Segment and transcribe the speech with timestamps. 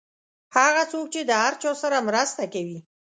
[0.57, 2.79] هغه څوک چې د هر چا سره مرسته کوي.